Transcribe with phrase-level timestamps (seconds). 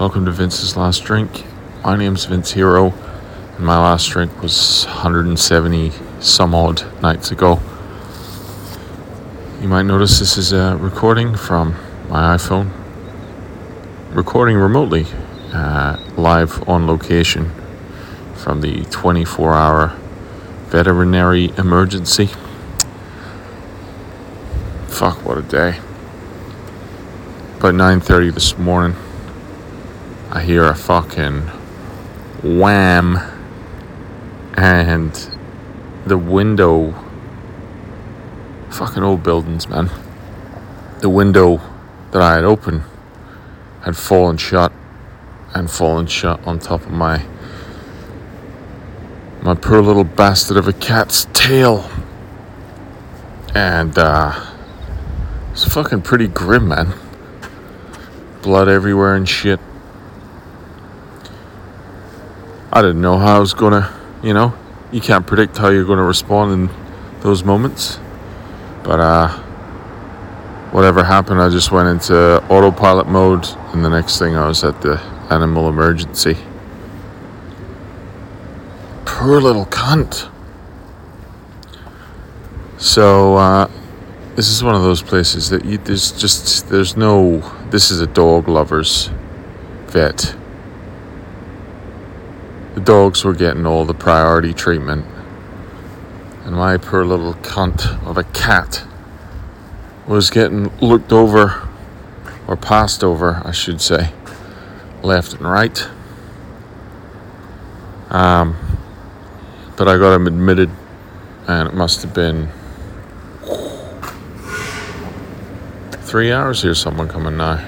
[0.00, 1.44] Welcome to Vince's Last Drink.
[1.84, 2.94] My name's Vince Hero,
[3.56, 7.60] and my last drink was 170 some odd nights ago.
[9.60, 11.76] You might notice this is a recording from
[12.08, 12.70] my iPhone,
[14.12, 15.04] recording remotely,
[15.52, 17.52] uh, live on location
[18.34, 19.88] from the 24 hour
[20.68, 22.30] veterinary emergency.
[24.88, 25.78] Fuck, what a day.
[27.58, 28.96] About 9:30 this morning,
[30.32, 31.40] I hear a fucking
[32.44, 33.18] wham
[34.54, 35.12] and
[36.06, 36.94] the window
[38.70, 39.90] fucking old buildings, man.
[41.00, 41.60] The window
[42.12, 42.84] that I had opened
[43.82, 44.72] had fallen shut
[45.52, 47.26] and fallen shut on top of my
[49.42, 51.90] my poor little bastard of a cat's tail.
[53.52, 54.52] And uh
[55.50, 56.94] it's fucking pretty grim, man.
[58.42, 59.58] Blood everywhere and shit.
[62.72, 64.54] I didn't know how I was gonna, you know,
[64.92, 66.70] you can't predict how you're gonna respond in
[67.20, 67.98] those moments.
[68.84, 69.28] But uh
[70.70, 74.82] whatever happened, I just went into autopilot mode and the next thing I was at
[74.82, 76.36] the animal emergency.
[79.04, 80.30] Poor little cunt.
[82.78, 83.68] So uh
[84.36, 87.40] this is one of those places that you there's just there's no
[87.70, 89.10] this is a dog lovers
[89.88, 90.36] vet
[92.74, 95.04] the dogs were getting all the priority treatment.
[96.44, 98.84] And my poor little cunt of a cat
[100.06, 101.68] was getting looked over,
[102.48, 104.12] or passed over, I should say,
[105.02, 105.88] left and right.
[108.08, 108.56] Um,
[109.76, 110.70] but I got him admitted,
[111.46, 112.48] and it must have been
[115.92, 116.74] three hours here.
[116.74, 117.64] Someone coming now.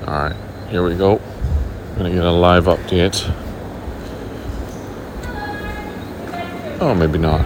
[0.00, 0.36] All right,
[0.68, 1.20] here we go.
[1.92, 3.47] I'm Gonna get a live update.
[6.80, 7.44] Oh, maybe not.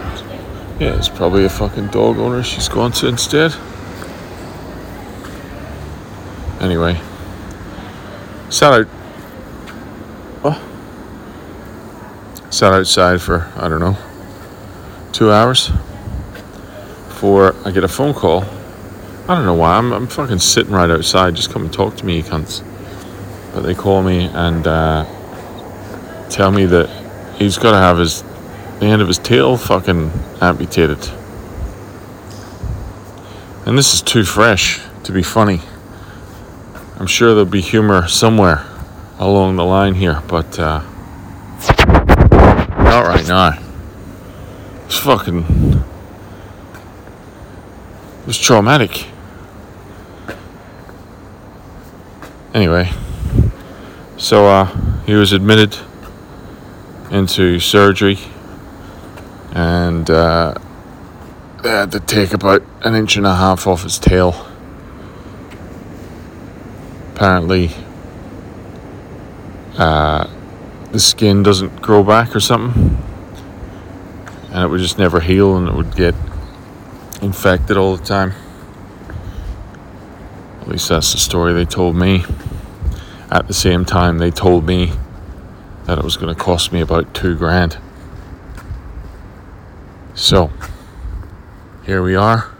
[0.79, 3.51] Yeah, it's probably a fucking dog owner she's gone to instead.
[6.61, 7.01] Anyway,
[8.49, 8.87] sat out.
[10.43, 10.61] Oh,
[12.51, 13.97] sat outside for I don't know
[15.13, 15.69] two hours
[17.07, 18.43] before I get a phone call.
[19.27, 19.77] I don't know why.
[19.77, 21.35] I'm, I'm fucking sitting right outside.
[21.35, 22.63] Just come and talk to me, you cunts.
[23.53, 25.05] But they call me and uh,
[26.29, 26.89] tell me that
[27.37, 28.23] he's got to have his
[28.83, 30.11] the end of his tail fucking
[30.41, 30.99] amputated.
[33.65, 35.61] And this is too fresh to be funny.
[36.99, 38.65] I'm sure there'll be humor somewhere
[39.19, 40.81] along the line here, but uh,
[42.77, 43.57] not right now.
[44.85, 45.45] It's fucking.
[48.19, 49.07] It was traumatic.
[52.53, 52.91] Anyway,
[54.17, 54.65] so uh,
[55.05, 55.77] he was admitted
[57.09, 58.19] into surgery
[59.53, 60.55] and uh,
[61.61, 64.47] they had to take about an inch and a half off his tail.
[67.13, 67.69] Apparently,
[69.77, 70.27] uh,
[70.91, 72.97] the skin doesn't grow back or something,
[74.49, 76.15] and it would just never heal, and it would get
[77.21, 78.33] infected all the time.
[80.61, 82.25] At least that's the story they told me.
[83.29, 84.93] At the same time, they told me
[85.85, 87.77] that it was going to cost me about two grand.
[90.15, 90.51] So,
[91.87, 92.51] here we are,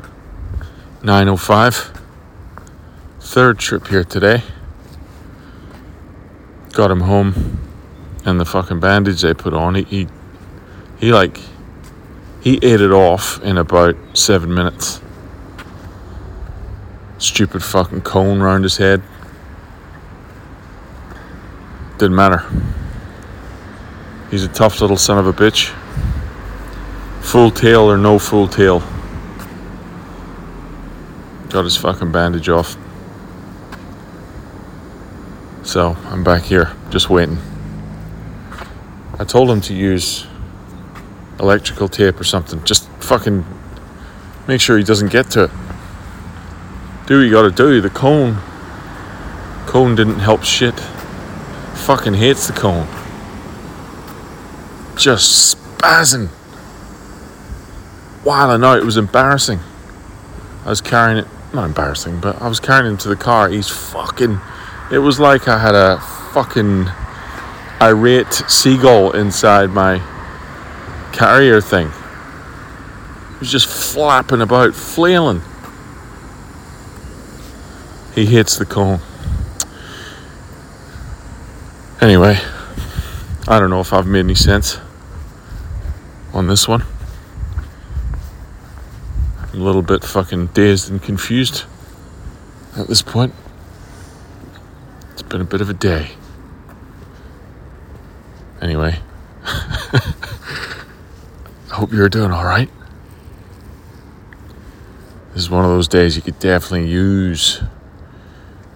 [1.02, 1.96] 9.05,
[3.20, 4.42] third trip here today.
[6.72, 7.60] Got him home,
[8.26, 10.08] and the fucking bandage they put on, he, he,
[10.98, 11.38] he like,
[12.42, 15.00] he ate it off in about seven minutes.
[17.20, 19.04] Stupid fucking cone round his head.
[22.00, 22.44] Didn't matter.
[24.32, 25.72] He's a tough little son of a bitch.
[27.24, 28.84] Full tail or no full tail.
[31.50, 32.78] Got his fucking bandage off.
[35.64, 37.40] So I'm back here, just waiting.
[39.18, 40.28] I told him to use
[41.40, 42.64] electrical tape or something.
[42.64, 43.46] Just fucking
[44.48, 45.52] make sure he doesn't get to it.
[47.08, 47.82] Do what you gotta do.
[47.82, 48.38] The cone.
[49.66, 50.80] Cone didn't help shit.
[51.74, 52.88] Fucking hates the cone.
[54.96, 56.30] Just spazzing
[58.24, 59.60] while I know It was embarrassing.
[60.66, 63.50] I was carrying it, not embarrassing, but I was carrying him to the car.
[63.50, 64.40] He's fucking.
[64.92, 66.00] It was like I had a
[66.34, 66.88] fucking
[67.82, 70.02] irate seagull inside my
[71.12, 71.90] carrier thing.
[71.90, 75.42] He was just flapping about, flailing.
[78.16, 79.02] He hits the cone.
[82.00, 82.38] Anyway,
[83.48, 84.78] I don't know if I've made any sense
[86.34, 86.84] on this one.
[89.54, 91.66] I'm a little bit fucking dazed and confused
[92.76, 93.36] at this point.
[95.12, 96.14] It's been a bit of a day.
[98.64, 99.00] Anyway,
[99.44, 100.16] I
[101.70, 102.72] hope you're doing all right.
[105.34, 107.62] This is one of those days you could definitely use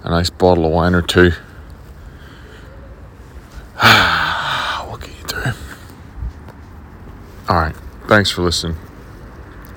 [0.04, 1.32] a nice bottle of wine or two.
[3.80, 5.42] what can you do?
[7.50, 7.76] All right,
[8.08, 8.78] thanks for listening.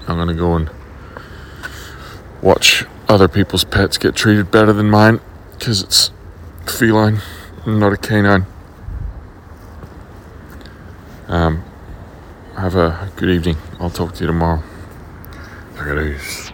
[0.06, 0.70] I'm gonna go and
[2.42, 5.20] watch other people's pets get treated better than mine
[5.52, 6.10] because it's
[6.66, 7.20] feline,
[7.66, 8.46] not a canine.
[11.28, 11.64] Um,
[12.56, 13.56] have a good evening.
[13.78, 14.62] I'll talk to you tomorrow.
[15.76, 16.52] Look at these.